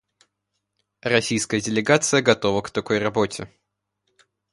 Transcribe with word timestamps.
Российская 1.03 1.61
делегация 1.61 2.23
готова 2.23 2.63
к 2.63 2.71
такой 2.71 2.97
работе. 2.97 3.51